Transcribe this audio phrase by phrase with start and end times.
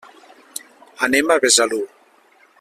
[1.09, 1.83] Anem a Besalú.